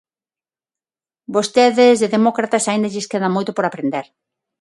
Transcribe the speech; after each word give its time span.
Vostedes 1.35 1.95
de 2.01 2.07
demócratas 2.15 2.63
aínda 2.71 2.91
lles 2.93 3.09
queda 3.11 3.33
moito 3.35 3.51
por 3.53 3.65
aprender. 3.65 4.05